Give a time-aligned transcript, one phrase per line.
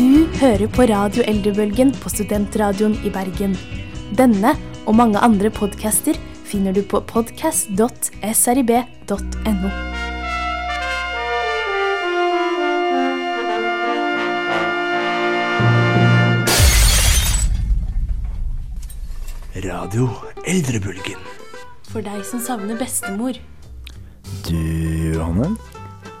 [0.00, 3.52] Du hører på Radio Eldrebølgen på Studentradioen i Bergen.
[4.16, 4.54] Denne
[4.88, 6.16] og mange andre podcaster
[6.48, 8.08] finner du på podcast.srib.no.
[19.68, 20.08] Radio
[20.48, 21.20] Eldrebølgen.
[21.90, 23.36] For deg som savner bestemor.
[24.48, 24.56] Du,
[25.12, 25.52] Johanne?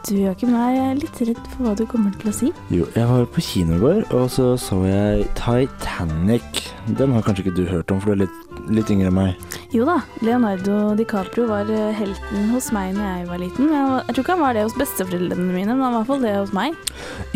[0.08, 2.46] Du, Joakim, er jeg litt redd for hva du kommer til å si.
[2.72, 6.62] Jo, jeg var på kino i går, og så så jeg Titanic.
[6.96, 8.38] Den har kanskje ikke du hørt om, for du er litt,
[8.72, 9.56] litt yngre enn meg.
[9.76, 13.68] Jo da, Leonardo DiCaprio var eh, helten hos meg når jeg var liten.
[13.76, 16.24] Jeg tror ikke han var det hos besteforeldrene mine, men han var i hvert fall
[16.24, 16.80] det hos meg.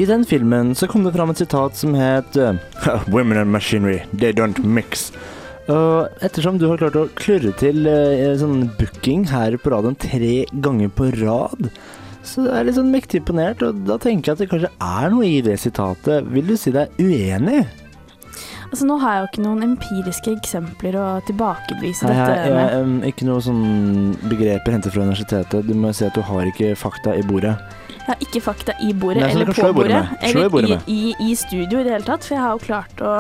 [0.01, 2.57] I den filmen så kom det fram et sitat som het eh,
[3.15, 5.11] Women and machinery, they don't mix.
[5.69, 10.43] Og ettersom du har klart å klurre til eh, sånn booking her på radioen tre
[10.65, 11.69] ganger på rad,
[12.25, 15.13] så jeg er litt sånn mektig imponert, og da tenker jeg at det kanskje er
[15.13, 16.29] noe i det sitatet.
[16.33, 17.63] Vil du si deg uenig?
[18.75, 23.13] Altså, Nå har jeg jo ikke noen empiriske eksempler å tilbakebevise Nei, dette jeg, jeg,
[23.13, 23.63] ikke noe sånn
[24.27, 25.69] begreper hentet fra universitetet.
[25.69, 27.55] Du må si at du har ikke fakta i bordet.
[27.95, 30.03] Jeg har ikke fakta i bordet Nei, eller på bordet.
[30.19, 32.27] I Eller bordet i, i, i studio i det hele tatt.
[32.27, 33.15] For jeg har jo klart å,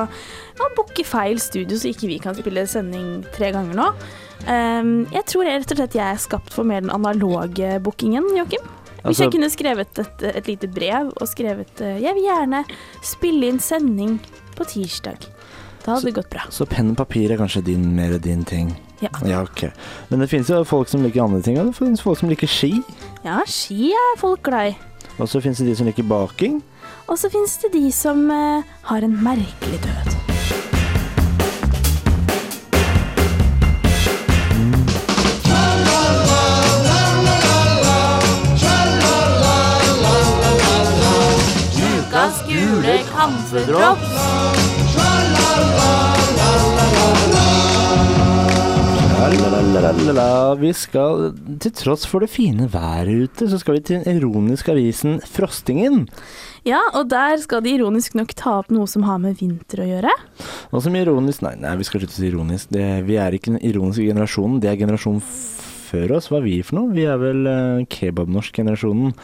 [0.58, 3.90] ja, booke feil studio, så ikke vi kan spille sending tre ganger nå.
[4.44, 8.66] Um, jeg tror rett og slett jeg er skapt for mer den analoge bookingen, Joakim.
[9.04, 12.64] Hvis Altså- jeg kunne skrevet et, et lite brev og skrevet eh, 'Jeg vil gjerne
[13.02, 14.18] spille inn sending
[14.56, 15.28] på tirsdag'.
[15.84, 16.46] Da hadde det gått bra.
[16.48, 18.74] Så penn og papir er kanskje din, mer din ting.
[19.02, 19.08] Ja.
[19.26, 19.70] Ja, ok.
[20.08, 22.48] Men det finnes jo folk som liker andre ting, og det finnes folk som liker
[22.48, 22.82] ski.
[23.24, 24.76] ja, ski er folk glad i.
[25.18, 26.62] Og så finnes det de som liker baking.
[27.06, 30.23] Og så finnes det de som uh, har en merkelig død.
[50.04, 54.18] Gule Vi skal, til tross for det fine været ute, så skal vi til den
[54.18, 56.08] ironiske avisen Frostingen.
[56.64, 59.88] Ja, og der skal de ironisk nok ta opp noe som har med vinter å
[59.88, 60.12] gjøre.
[60.72, 62.70] Og som ironisk Nei, nei vi skal slutte å si ironisk.
[62.72, 64.60] Det, vi er ikke den ironiske generasjonen.
[64.62, 65.20] Det er generasjonen
[65.94, 66.28] før oss.
[66.30, 66.92] Hva er vi for noe?
[66.96, 69.14] Vi er vel uh, kebabnorsk-generasjonen.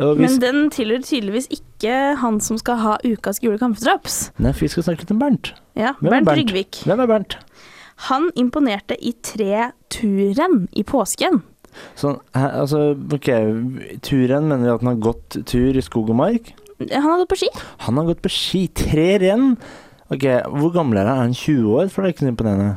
[0.00, 4.32] Men den tilhører tydeligvis ikke han som skal ha ukas gule kamferdrops.
[4.42, 5.52] Nei, for vi skal snakke litt om Bernt.
[5.78, 6.40] Ja, Hvem er Bernt Bernt?
[6.42, 6.82] Rygvik.
[6.88, 7.38] Hvem er Bernt?
[8.08, 11.42] Han imponerte i tre turrenn i påsken.
[11.98, 13.30] Sånn, altså, ok,
[14.06, 16.52] turen mener vi at han har gått tur i skog og mark.
[16.82, 17.50] Han har gått på ski.
[17.86, 18.64] Han har gått på ski.
[18.74, 19.54] Tre renn.
[20.12, 20.26] Ok,
[20.58, 21.16] hvor gammel er han?
[21.16, 21.92] Er han 20 år?
[21.92, 22.72] For det er ikke så imponerende.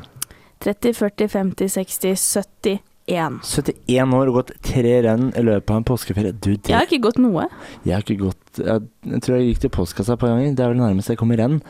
[0.64, 3.40] 30, 40, 50, 60, 71.
[3.88, 6.34] 71 år og gått tre renn i løpet av en påskeferie.
[6.36, 7.46] Du, det, Jeg har ikke gått noe.
[7.88, 10.56] jeg har ikke gått jeg, jeg tror jeg gikk til postkassa et par ganger.
[10.58, 11.62] Det er vel nærmest jeg kom i renn.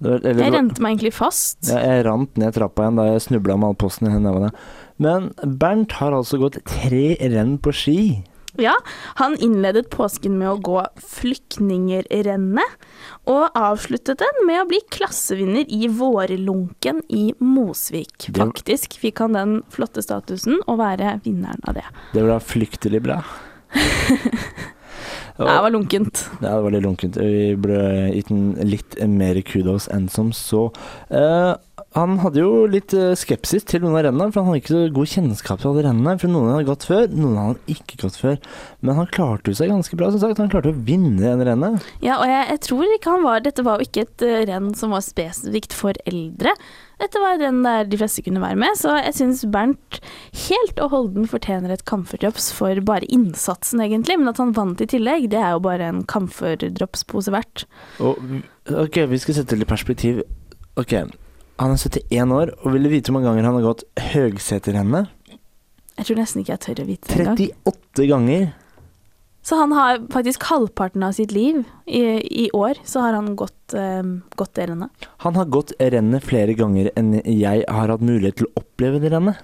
[0.00, 1.58] Var- eller Jeg rente meg egentlig fast.
[1.68, 4.50] Ja, jeg rant ned trappa igjen da jeg snubla med all posten i nevene.
[5.00, 7.98] Men Bernt har altså gått tre renn på ski.
[8.60, 8.74] Ja,
[9.20, 12.76] han innledet påsken med å gå Flyktningerrennet,
[13.30, 18.28] og avsluttet den med å bli klassevinner i Vårlunken i Mosvik.
[18.36, 21.86] Faktisk fikk han den flotte statusen å være vinneren av det.
[22.12, 23.22] Det var da flyktelig bra.
[23.70, 26.18] Og- Det var lunkent.
[26.42, 27.16] Ja, det var litt lunkent.
[27.16, 27.78] Vi ble
[28.12, 28.28] gitt
[28.66, 30.66] litt mer kudos enn som så.
[31.08, 31.54] Eh,
[31.96, 34.82] han hadde jo litt eh, skepsis til noen av rennene, for han hadde ikke så
[34.94, 36.12] god kjennskap til alle rennene.
[36.22, 38.36] For noen hadde gått før, noen hadde ikke gått før.
[38.86, 40.38] Men han klarte jo seg ganske bra, som sagt.
[40.38, 41.88] Han klarte å vinne en rennet.
[41.98, 44.68] Ja, og jeg, jeg tror ikke han var Dette var jo ikke et eh, renn
[44.78, 46.52] som var spesifikt for eldre.
[47.00, 49.98] Dette var et renn der de fleste kunne være med, så jeg syns Bernt
[50.46, 54.18] helt og holden fortjener et kamferdrops for bare innsatsen, egentlig.
[54.20, 57.66] Men at han vant i tillegg, det er jo bare en kamferdropspose verdt.
[58.04, 58.20] Og
[58.84, 60.22] ok, vi skal sette det i perspektiv.
[60.78, 60.94] Ok,
[61.60, 63.84] han er 71 år, og vil du vite hvor mange ganger han har gått
[64.14, 65.10] Høgseterrennet?
[65.98, 67.40] Jeg tror nesten ikke jeg tør å vite det engang.
[67.68, 68.46] 38 ganger.
[69.44, 72.00] Så han har faktisk halvparten av sitt liv i,
[72.44, 74.00] i år, så har han gått, eh,
[74.40, 75.08] gått det rennet.
[75.24, 79.12] Han har gått rennet flere ganger enn jeg har hatt mulighet til å oppleve det
[79.12, 79.40] rennet.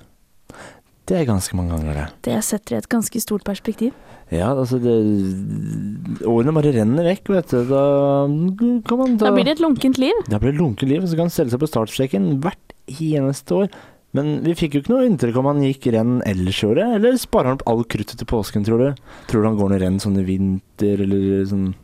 [1.06, 2.06] Det er ganske mange ganger, det.
[2.26, 3.93] Det setter et ganske stort perspektiv.
[4.35, 4.94] Ja, altså det
[6.26, 7.61] Årene bare renner vekk, vet du.
[7.70, 7.82] Da
[8.26, 10.25] kan man ta Da blir det et lunkent liv.
[10.26, 13.61] Da blir det lunkent liv, og så kan han stelle seg på startstreken hvert eneste
[13.61, 13.70] år.
[14.17, 17.19] Men vi fikk jo ikke noe inntrykk om han gikk renn ellers i året, eller
[17.20, 19.03] sparer han opp all kruttet til påsken, tror du?
[19.31, 21.75] Tror du han går noe renn sånn i vinter, eller sånn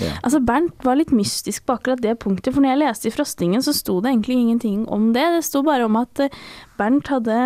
[0.00, 0.14] ja.
[0.24, 3.64] Altså Bernt var litt mystisk på akkurat det punktet, for når jeg leste i Frostingen,
[3.64, 5.26] så sto det egentlig ingenting om det.
[5.36, 6.38] Det sto bare om at eh,
[6.80, 7.36] Bernt hadde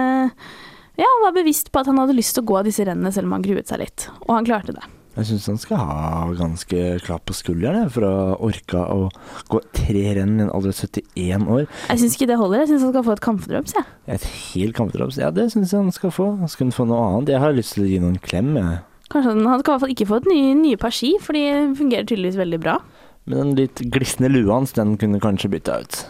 [0.97, 3.13] ja, han var bevisst på at han hadde lyst til å gå av disse rennene
[3.13, 4.07] selv om han gruet seg litt.
[4.27, 4.85] Og han klarte det.
[5.17, 9.07] Jeg syns han skal ha ganske klapp på skulderen for å orke å
[9.49, 11.63] gå tre renn i en alder av 71 år.
[11.89, 12.65] Jeg syns ikke det holder.
[12.65, 13.85] Jeg syns han skal få et kampdrops, Ja.
[14.13, 15.17] Et helt kampdrops.
[15.17, 16.29] Ja, det syns jeg han skal få.
[16.43, 17.33] Han skal få noe annet.
[17.33, 18.83] Jeg har lyst til å gi noen klem, jeg.
[19.09, 21.33] Kanskje han, han skal i hvert fall ikke få et nye, nye par ski, for
[21.39, 21.47] de
[21.81, 22.77] fungerer tydeligvis veldig bra.
[23.25, 26.03] Men den litt glisne lua hans, den kunne kanskje bytta ut.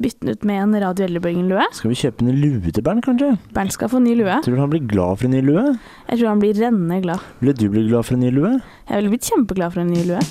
[0.00, 1.66] Bytte den ut med en Radio Eldrebølgen-lue.
[1.76, 3.34] Skal vi kjøpe en lue til Bernt, kanskje?
[3.52, 4.38] Bernt skal få ny lue.
[4.44, 5.66] Tror du han blir glad for en ny lue?
[6.08, 7.26] Jeg tror han blir rennende glad.
[7.42, 8.54] Ville du bli glad for en ny lue?
[8.88, 10.24] Jeg ville blitt kjempeglad for en ny lue.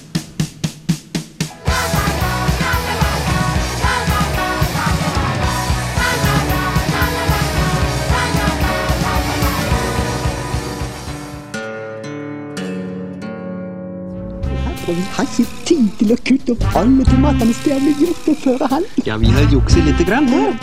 [14.91, 18.33] Og vi har ikke tid til å kutte opp alle tomatene som blitt gjort på
[18.41, 18.87] førehånd.
[19.07, 20.57] Ja, vi har jukset lite grann her.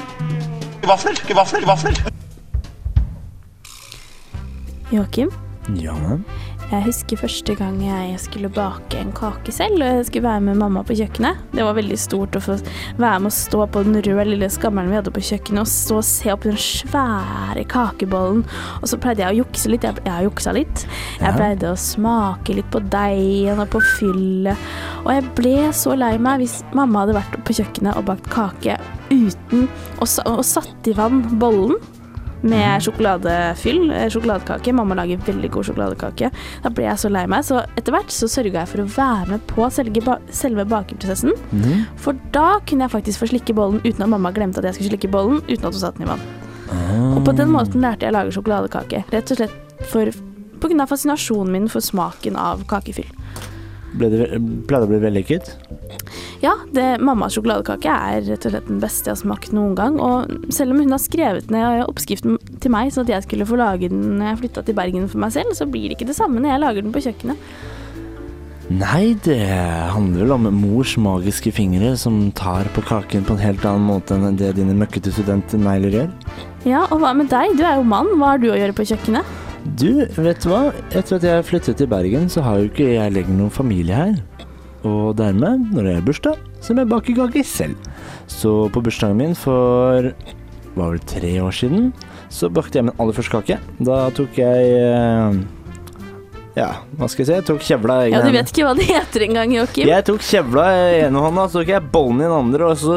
[0.84, 1.96] Vafler, vafler, vafler.
[4.92, 5.32] Joakim,
[5.80, 5.96] Ja.
[6.68, 10.58] Jeg husker første gang jeg skulle bake en kake selv, og jeg skulle være med
[10.60, 11.38] mamma på kjøkkenet.
[11.56, 12.58] Det var veldig stort å få
[13.00, 15.96] være med å stå på den røde lille skammelen vi hadde på kjøkkenet, og stå
[16.02, 18.44] og se opp den svære kakebollen.
[18.82, 19.86] Og så pleide jeg å jukse litt.
[19.88, 20.84] Jeg, jeg juksa litt.
[21.18, 21.34] Jeg Ja.
[21.38, 24.56] pleide å smake litt på deigen og på fyllet.
[25.06, 28.76] Og jeg ble så lei meg hvis mamma hadde vært på kjøkkenet og bakt kake
[29.08, 29.68] uten
[30.02, 31.78] og, og satt i vann bollen
[32.42, 34.72] med sjokoladefyll, eh, sjokoladekake.
[34.72, 36.30] Mamma lager veldig god sjokoladekake.
[36.62, 39.30] Da ble jeg så lei meg, så etter hvert så sørga jeg for å være
[39.34, 41.32] med på selve, selve bakeprosessen.
[41.52, 41.86] Mm.
[41.96, 44.94] For da kunne jeg faktisk få slikke bollen uten at mamma glemte at jeg skulle
[44.94, 46.26] slikke bollen, uten at hun satte den i vann.
[47.16, 49.04] Og på den måten lærte jeg å lage sjokoladekake.
[49.12, 50.10] Rett og slett for,
[50.60, 53.08] på grunn av fascinasjonen min for smaken av kakefyll.
[53.96, 55.54] Ble det, det å bli vellykket?
[56.42, 59.96] Ja, det, mammas sjokoladekake er rett og slett den beste jeg har smakt noen gang.
[60.02, 63.58] Og selv om hun har skrevet ned oppskriften til meg, sånn at jeg skulle få
[63.58, 66.18] lage den når jeg flytta til Bergen for meg selv, så blir det ikke det
[66.18, 67.50] samme når jeg lager den på kjøkkenet.
[68.68, 69.40] Nei, det
[69.94, 74.18] handler vel om mors magiske fingre som tar på kaken på en helt annen måte
[74.18, 76.10] enn det dine møkkete studentnegler gjør.
[76.68, 77.56] Ja, og hva med deg?
[77.56, 78.12] Du er jo mann.
[78.20, 79.47] Hva har du å gjøre på kjøkkenet?
[79.64, 80.68] Du, vet du hva?
[80.94, 84.14] Etter at jeg flyttet til Bergen, så har jo ikke jeg lenger noen familie her.
[84.86, 87.90] Og dermed, når jeg har bursdag, så må jeg bake kake selv.
[88.30, 90.12] Så på bursdagen min for
[90.78, 91.90] var vel tre år siden,
[92.30, 93.58] så bakte jeg min aller første kake.
[93.82, 95.40] Da tok jeg eh,
[96.58, 96.68] Ja,
[96.98, 97.34] hva skal jeg si?
[97.36, 99.86] Jeg tok kjevla i Ja, Du vet ikke hva det heter engang, Joakim.
[99.86, 102.96] Jeg tok kjevla i ene hånda, så tok jeg bollen i den andre, og så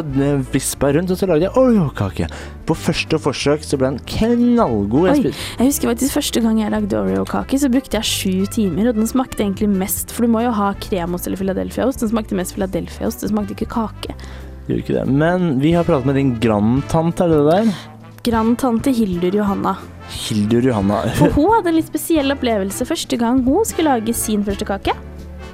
[0.54, 2.30] vispa jeg rundt, og så lagde jeg Oreo-kake.
[2.66, 5.10] På første forsøk så ble den knallgod.
[5.12, 8.90] Jeg Oi, jeg husker faktisk første gang jeg lagde Oreo-kake, så brukte jeg sju timer,
[8.92, 12.02] og den smakte egentlig mest, for du må jo ha kremost eller Philadelphia-ost.
[12.02, 14.18] Den smakte mest Philadelphia-ost, det smakte ikke kake.
[14.66, 15.06] Gjorde ikke det.
[15.22, 17.74] Men vi har pratet med din grandtante, er det det der?
[18.26, 19.78] Grandtante Hildur Johanna.
[20.12, 21.02] Hildur Johanna.
[21.20, 24.96] For hun hadde en litt spesiell opplevelse første gang hun skulle lage sin første kake.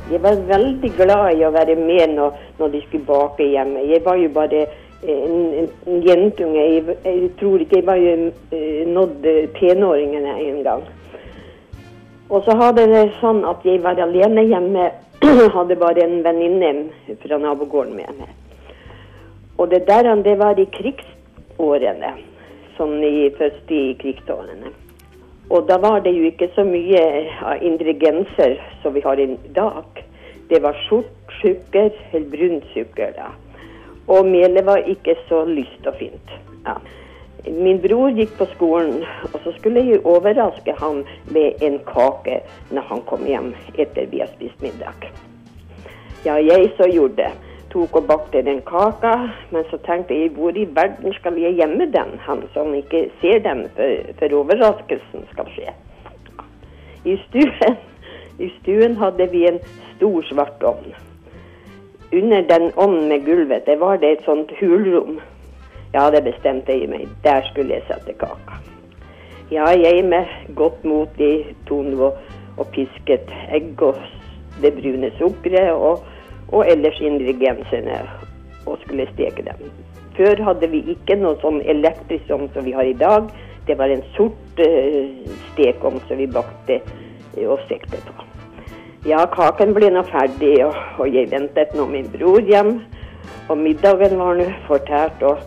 [0.08, 3.84] Jeg var veldig glad i å være med når, når de skulle bake hjemme.
[3.90, 4.62] Jeg var jo bare
[5.04, 6.62] en, en, en jentunge.
[6.62, 8.14] Jeg, jeg tror ikke jeg var jo
[8.56, 9.28] eh, nådd
[9.58, 10.88] tenåringene en gang.
[12.30, 14.88] Og så hadde det sånn at jeg var alene hjemme.
[15.58, 16.72] hadde bare en venninne
[17.24, 18.34] fra nabogården med meg.
[19.58, 22.14] Og det der det var i krigsårene.
[22.78, 24.74] Sånn i, først i krigsårene.
[25.50, 27.02] Og da var det jo ikke så mye
[27.42, 30.04] av ingredienser som vi har i dag.
[30.50, 33.14] Det var sort sukker eller brun sukker.
[33.16, 33.32] da.
[34.08, 36.36] Og melet var ikke så lyst og fint.
[36.66, 36.76] Ja.
[37.48, 42.42] Min bror gikk på skolen, og så skulle jeg overraske ham med en kake
[42.72, 45.08] når han kom hjem etter vi har spist middag.
[46.26, 47.32] Ja, jeg så gjorde det.
[47.70, 49.14] Tok og bakte den kaka,
[49.52, 53.42] men så tenkte jeg hvor i verden skal jeg gjemme den, han som ikke ser
[53.44, 55.74] den før, før overraskelsen skal skje.
[57.06, 57.78] I stuen,
[58.40, 59.60] I stuen hadde vi en
[59.96, 60.96] stor svart ovn.
[62.14, 65.20] Under den ovnen med gulvet, det var det et sånt hulrom.
[65.94, 67.08] Ja, det bestemte jeg meg.
[67.24, 68.62] Der skulle jeg sette kaka.
[69.52, 72.20] Ja, jeg med godt mot i tonen og,
[72.58, 74.00] og pisket egg og
[74.62, 76.04] det brune sukkeret og,
[76.52, 78.00] og ellers ingrediensene
[78.68, 79.68] og skulle steke dem.
[80.18, 83.28] Før hadde vi ikke noe sånn elektrisk ovn som vi har i dag.
[83.68, 88.16] Det var en sort uh, stekeovn som vi bakte eh, og stekte på.
[89.08, 92.80] Ja, kaken ble nå ferdig, og, og jeg ventet nå min bror hjem.
[93.48, 95.44] Og middagen var nå fortært, og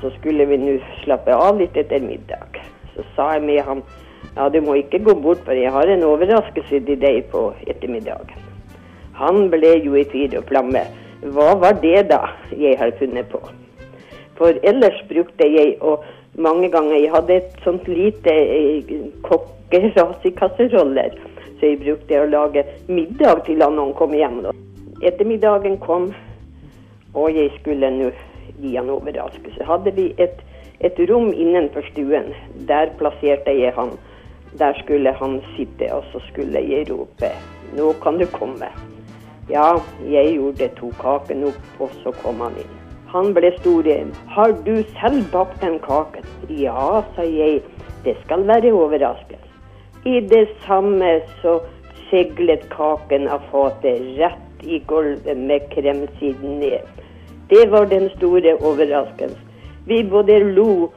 [0.00, 2.60] så skulle vi nå slappe av litt etter middag.
[2.94, 3.82] Så sa jeg med ham
[4.36, 8.45] ja, du må ikke gå bort, for jeg har en overraskelse til deg på ettermiddagen.
[9.20, 10.82] Han ble jo i fyr og flamme.
[11.32, 13.40] Hva var det da jeg har funnet på?
[14.36, 16.04] For ellers brukte jeg, og
[16.36, 18.92] mange ganger Jeg hadde et sånt lite eh,
[19.24, 21.16] kokkeras i kasseroller
[21.58, 24.42] så jeg brukte å lage middag til han han kom hjem.
[24.44, 24.52] Da.
[25.08, 26.10] Ettermiddagen kom,
[27.16, 28.10] og jeg skulle nå
[28.60, 29.64] gi han overraskelse.
[29.68, 30.42] Hadde vi et,
[30.84, 32.32] et rom innenfor stuen.
[32.68, 33.94] Der plasserte jeg han.
[34.60, 37.32] Der skulle han sitte, og så skulle jeg rope
[37.76, 38.95] 'Nå kan du komme'.
[39.50, 39.78] Ja,
[40.10, 42.72] jeg gjorde to kaken opp, og så kom han inn.
[43.12, 44.10] Han ble stor igjen.
[44.26, 47.62] 'Har du selv bakt den kaken?' 'Ja', sa jeg.
[48.04, 49.54] 'Det skal være overraskelse'.
[50.04, 51.60] I det samme så
[52.10, 56.82] seglet kaken av fatet rett i gulvet med kremsiden ned.
[57.50, 59.38] Det var den store overraskelsen.
[59.86, 60.90] Vi både lo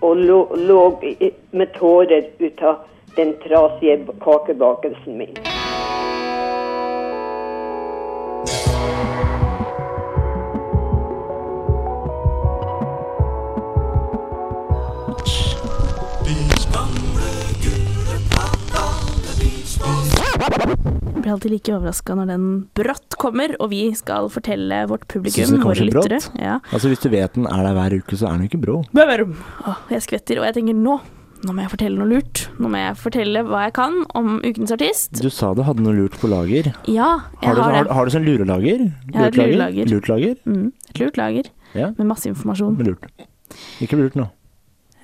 [0.00, 1.00] og lå,
[1.52, 2.74] med tårer ut av
[3.16, 5.63] den trasige kakebakelsen min.
[21.24, 25.88] Blir alltid like overraska når den brått kommer, og vi skal fortelle vårt publikum, våre
[25.88, 26.60] lyttere Ja.
[26.70, 28.78] Altså Hvis du vet den er der hver uke, så er den jo ikke brå.
[28.94, 31.00] Åh, jeg skvetter, og jeg tenker nå
[31.44, 32.46] nå må jeg fortelle noe lurt.
[32.56, 35.18] Nå må jeg fortelle hva jeg kan om ukens artist.
[35.20, 36.70] Du sa du hadde noe lurt på lager.
[36.88, 37.92] Ja, jeg Har du, har det.
[37.92, 38.86] har du sånn lurelager?
[39.12, 39.90] Jeg har et lurelager.
[39.92, 40.38] Lurtlager?
[40.48, 41.90] Mm, et lurt lager Ja.
[41.98, 42.78] med masse informasjon.
[42.80, 43.04] Lurt.
[43.84, 44.30] Ikke lurt nå.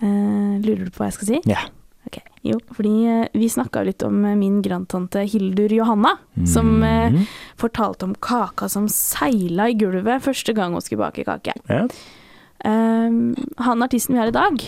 [0.01, 1.41] Eh, lurer du på hva jeg skal si?
[1.45, 1.61] Ja.
[1.61, 1.80] Ok,
[2.43, 6.15] Jo, fordi eh, vi snakka litt om eh, min grandtante Hildur Johanna,
[6.49, 7.27] som eh, Mhm.
[7.61, 11.53] fortalte om kaka som seila i gulvet første gang hun skulle bake kake.
[11.69, 11.87] ja.
[12.63, 14.61] Um, han artisten vi har i dag,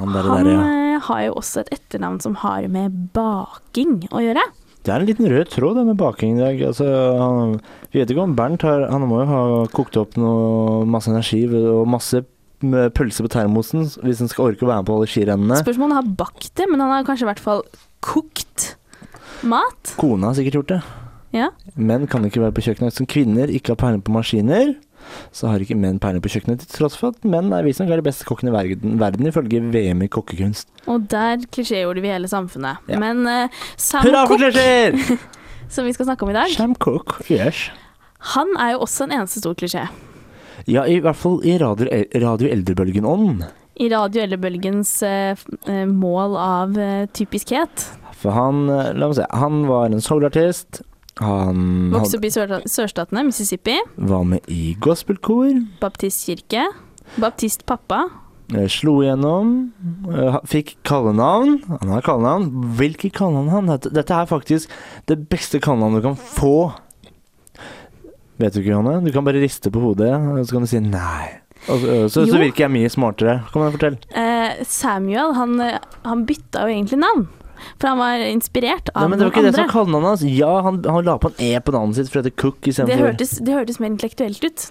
[0.00, 0.62] Han der, han der, ja.
[0.96, 4.42] eh, har jo også et etternavn som har med baking å gjøre.
[4.82, 6.60] Det er en liten rød tråd det med baking i dag.
[6.68, 6.86] Altså,
[7.18, 7.60] han,
[7.92, 9.40] vi vet ikke om Bernt har Han må jo ha
[9.74, 12.24] kokt opp noe masse energi og masse
[12.96, 15.60] pølse på termosen hvis han skal orke å være med på alle skirennene.
[15.60, 17.64] Spørsmålet har bakt det, men han har kanskje i hvert fall
[18.04, 18.72] kokt
[19.46, 19.96] mat.
[20.00, 20.80] Kona har sikkert gjort det.
[21.36, 21.50] Ja.
[21.74, 22.96] Menn kan ikke være på kjøkkenet.
[22.96, 24.74] Som kvinner ikke har peiling på maskiner,
[25.34, 28.06] så har ikke menn peiling på kjøkkenet, til tross for at menn er visstnok de
[28.06, 30.70] beste kokkene i verden, verden ifølge VM i kokkekunst.
[30.90, 32.82] Og der klisjégjorde vi hele samfunnet.
[32.90, 33.00] Ja.
[33.02, 34.98] Men uh, Sam Hurra for klisjeer!
[35.72, 37.68] som vi skal snakke om i dag, Sam Cook, yes.
[38.34, 39.86] han er jo også en eneste stor klisjé.
[40.66, 41.86] Ja, i hvert fall i Radio,
[42.22, 43.44] radio Eldrebølgen-ånd.
[43.78, 45.36] I Radio Eldrebølgens eh,
[45.68, 47.84] eh, mål av eh, typiskhet.
[48.16, 50.80] For han, eh, la meg se, han var en soulartist.
[51.22, 52.32] Han Vokste opp i
[52.68, 53.76] sørstatene, Mississippi.
[53.96, 55.52] var med i gospelkor.
[55.80, 56.66] Baptistkirke.
[57.22, 58.02] Baptistpappa.
[58.56, 59.54] eh, Slo igjennom.
[60.50, 61.60] Fikk kallenavn.
[61.70, 62.50] Han har kallenavn.
[62.80, 64.72] Hvilke kallenavn han dette er faktisk
[65.06, 66.56] det beste kallenavnet du kan få.
[68.36, 69.00] Vet du ikke, Johanne?
[69.06, 71.40] Du kan bare riste på hodet, og så kan du si nei.
[71.66, 71.78] Så,
[72.12, 73.40] så, så virker jeg mye smartere.
[73.50, 73.96] Kom igjen, fortell.
[74.12, 75.56] Eh, Samuel, han,
[76.04, 77.26] han bytta jo egentlig navn.
[77.80, 80.12] For han var inspirert av Nei, av men det var noen ikke det som kallenavnet
[80.12, 80.24] hans.
[80.28, 82.98] Ja, han, han la på en E på navnet sitt for å hete Cook Det
[83.00, 84.66] hørtes, det hørtes mer intellektuelt ut.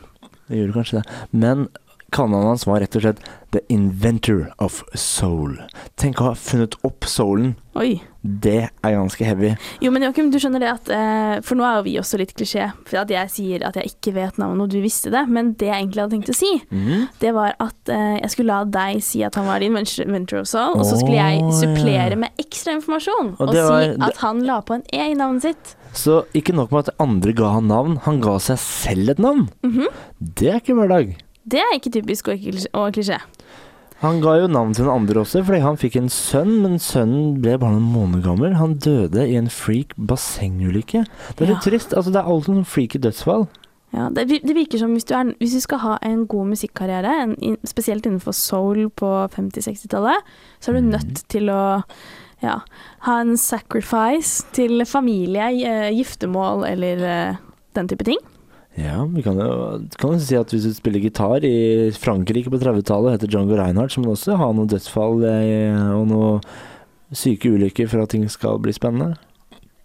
[0.45, 1.19] Det gjorde kanskje det.
[1.33, 1.67] Men
[2.15, 3.23] kallenavnet hans var rett og slett
[3.55, 5.57] The Inventor of Soul.
[5.99, 7.55] Tenk å ha funnet opp soulen.
[7.75, 7.97] Oi.
[8.25, 9.51] Det er ganske heavy.
[9.83, 12.33] Jo, men Joakim, du skjønner det at eh, For nå er jo vi også litt
[12.33, 12.71] klisjé.
[12.89, 15.21] For at jeg sier at jeg ikke vet navnet, og du visste det.
[15.29, 17.07] Men det jeg egentlig hadde tenkt å si, Mhm.
[17.21, 20.47] det var at eh, jeg skulle la deg si at han var din venture of
[20.47, 23.35] soul, og så skulle jeg supplere med ekstra informasjon.
[23.39, 25.75] Og Og, var- si at han la på en E i navnet sitt.
[25.93, 29.49] Så ikke nok med at andre ga han navn, han ga seg selv et navn.
[29.63, 29.85] Mhm.
[30.19, 31.15] Det er ikke hver dag.
[31.47, 32.39] Det er ikke typisk og
[32.93, 33.19] klisjé.
[34.01, 37.37] Han ga jo navn til den andre også, fordi han fikk en sønn, men sønnen
[37.41, 38.55] ble bare noen måneder gammel.
[38.59, 41.05] Han døde i en freak bassengulykke.
[41.37, 41.69] Det er litt Ja.
[41.71, 41.93] trist.
[41.95, 43.47] Altså, det er alltid noen freaky dødsfall.
[43.95, 47.13] Ja, det, det virker som hvis du, er, hvis du skal ha en god musikkarriere,
[47.23, 50.17] en, in, spesielt innenfor soul på 50-60-tallet,
[50.59, 50.91] så er du Mhm.
[50.91, 51.83] nødt til å
[52.43, 52.59] ja,
[53.07, 57.35] ha en sacrifice til familie, eh, giftermål eller eh,
[57.73, 58.17] den type ting.
[58.75, 59.51] Ja, vi kan jo,
[59.95, 63.93] kan jo si at hvis du spiller gitar i Frankrike på 30-tallet, heter Django Reinhardt,
[63.93, 66.41] så må du også ha noen dødsfall eh, og noen
[67.15, 69.15] syke ulykker for at ting skal bli spennende.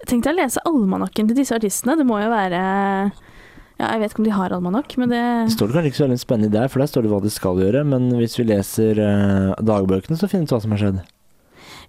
[0.08, 1.94] Tenk deg å lese almanakken til disse artistene.
[2.00, 5.54] Det må jo være ja, Jeg vet ikke om de har almanakk, men det Det
[5.54, 7.62] står det kanskje ikke så veldig spennende der, for der står det hva de skal
[7.62, 11.02] gjøre, men hvis vi leser uh, dagbøkene, så finner vi ut hva som har skjedd.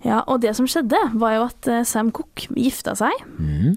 [0.06, 3.26] Ja, og det som skjedde, var jo at eh, Sam Cook gifta seg.
[3.38, 3.76] Mhm.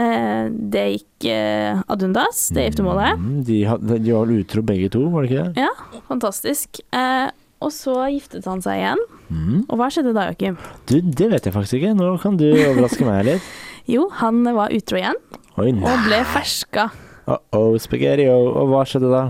[0.00, 3.18] Eh, det gikk eh, ad undas, det giftermålet.
[3.20, 3.58] Mm, De,
[4.00, 5.66] de var utro begge to, var det ikke det?
[6.08, 6.80] Fantastisk.
[6.96, 7.28] Eh,
[7.60, 9.02] og så giftet han seg igjen.
[9.28, 9.58] Mm.
[9.68, 10.56] Og hva skjedde da, Joakim?
[10.88, 11.92] Du, det vet jeg faktisk ikke.
[11.98, 13.50] Nå kan du overraske meg litt.
[13.90, 15.16] Jo, han var utro igjen,
[15.58, 16.84] Oi, og ble ferska.
[17.82, 18.52] Spaghetti, oh.
[18.60, 19.22] og hva skjedde da?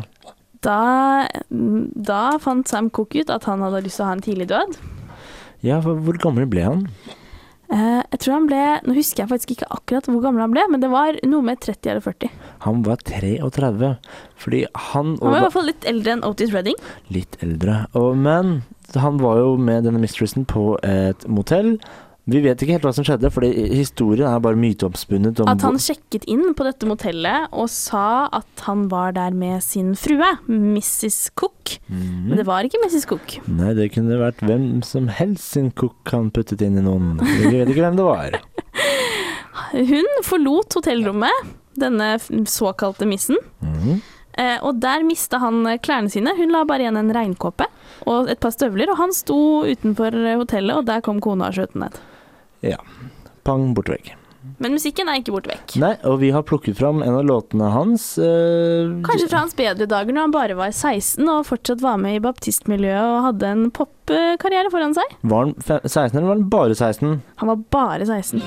[0.67, 0.81] Da,
[1.49, 4.77] da fant Sam Cook ut at han hadde lyst til å ha en tidlig død.
[5.65, 6.85] Ja, for hvor gammel ble han?
[7.71, 10.65] Eh, jeg tror han ble Nå husker jeg faktisk ikke akkurat hvor gammel han ble,
[10.73, 12.33] men det var noe med 30 eller 40.
[12.67, 13.93] Han var 33,
[14.43, 16.77] fordi han Han var i hvert fall litt eldre enn Otis Redding.
[17.15, 17.85] litt eldre.
[17.95, 18.63] Og, men
[18.99, 21.77] han var jo med denne mistressen på et motell.
[22.29, 25.41] Vi vet ikke helt hva som skjedde, for historien er bare myteoppspunnet.
[25.41, 29.63] om At han sjekket inn på dette motellet og sa at han var der med
[29.65, 31.31] sin frue, Mrs.
[31.35, 31.79] Cook.
[31.89, 32.29] Mhm.
[32.29, 33.07] Men det var ikke Mrs.
[33.09, 33.39] Cook.
[33.49, 37.17] Nei, det kunne vært hvem som helst sin cook han puttet inn i noen.
[37.19, 38.39] Vi vet ikke hvem det var.
[39.91, 43.39] Hun forlot hotellrommet, denne såkalte missen.
[43.65, 44.01] Mhm.
[44.41, 46.33] Eh, og der mista han eh, klærne sine.
[46.39, 47.67] Hun la bare igjen en regnkåpe
[48.09, 48.89] og et par støvler.
[48.95, 49.37] Og han sto
[49.69, 51.99] utenfor eh, hotellet, og der kom kona og skjøt ned.
[52.65, 52.79] Ja.
[53.45, 54.15] Pang, borte vekk.
[54.61, 55.75] Men musikken er ikke borte vekk.
[55.81, 58.07] Nei, og vi har plukket fram en av låtene hans.
[58.21, 62.17] eh, Kanskje fra hans bedre dager når han bare var 16 og fortsatt var med
[62.19, 65.17] i baptistmiljøet og hadde en popkarriere foran seg.
[65.29, 67.15] Var han 16, eller var han bare 16?
[67.45, 68.45] Han var bare 16.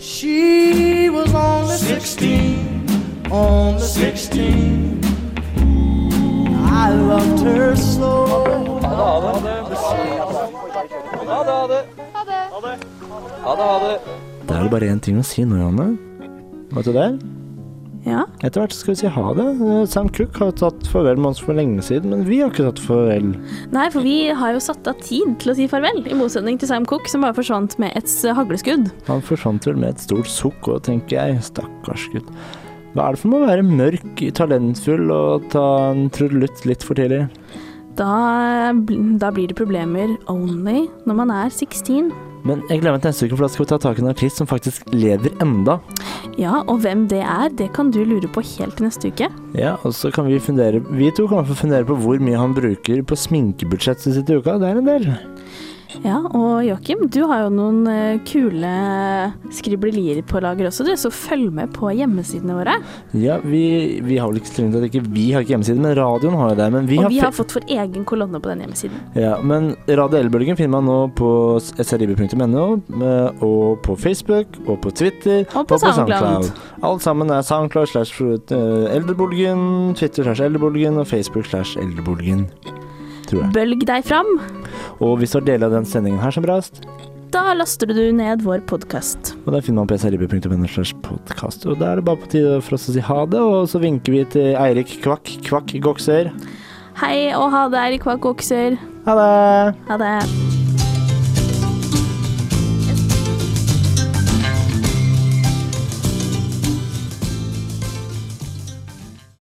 [0.00, 2.87] She was only 16,
[3.30, 5.00] only 16.
[6.70, 8.14] I loved her so.
[14.48, 15.90] Det er vel bare én ting å si nå, Janne.
[16.72, 17.08] Vet du det?
[18.08, 18.22] Ja.
[18.40, 19.46] Etter hvert skal vi si ha det.
[19.92, 22.80] Sam Cook har tatt farvel med oss for lenge siden, men vi har ikke tatt
[22.86, 23.34] farvel.
[23.74, 26.70] Nei, for vi har jo satt av tid til å si farvel, i motsetning til
[26.70, 28.88] Sam Cook, som bare forsvant med et hagleskudd.
[29.10, 32.32] Han forsvant vel med et stort sukk, òg, tenker jeg, stakkars gutt.
[32.94, 36.98] Hva er det for med å være mørk, talentfull og ta en trudelutt litt for
[36.98, 37.26] tidlig?
[37.98, 38.70] Da,
[39.18, 42.12] da blir det problemer only når man er 16.
[42.46, 44.10] Men jeg gleder meg til neste uke, for da skal vi ta tak i en
[44.12, 45.78] artist som faktisk lever enda.
[46.38, 49.28] Ja, og hvem det er, det kan du lure på helt til neste uke.
[49.58, 52.54] Ja, og så kan vi fundere Vi to kan få fundere på hvor mye han
[52.56, 54.56] bruker på sminkebudsjettet sitt i uka.
[54.62, 55.10] Det er en del.
[56.04, 58.72] Ja, og Joakim, du har jo noen eh, kule
[59.54, 62.76] skriblerier på lager også, du, så følg med på hjemmesidene våre.
[63.16, 63.62] Ja, vi,
[64.04, 66.58] vi har vel ikke strengt tatt ikke Vi har ikke hjemmeside, men radioen har jo
[66.60, 66.68] det.
[66.74, 69.00] Men vi og har, vi har fått vår egen kolonne på den hjemmesiden.
[69.18, 71.30] Ja, men Radio Elbølgen finner man nå på
[71.62, 72.66] srib.no,
[73.00, 76.50] eh, og på Facebook, og på Twitter, Og på SoundCloud.
[76.84, 78.36] Alt sammen er SoundCloud slash eh,
[79.98, 82.46] Twitter slash Eldrebolgen og Facebook slash Eldrebolgen,
[83.28, 83.52] tror jeg.
[83.56, 84.30] Bølg deg fram.
[85.04, 86.82] Og hvis du har deler av den sendingen her som brast,
[87.30, 89.34] Da laster du ned vår podkast.
[89.44, 91.70] og der finner man på srib.no.
[91.70, 93.80] Og da er det bare på tide for oss å si ha det, og så
[93.82, 96.32] vinker vi til Eirik Kvakk Kvakk Gokser.
[97.02, 98.78] Hei og ha det, Eirik Kvakk Gokser.
[99.04, 99.76] Ha det!
[99.92, 100.57] Ha det.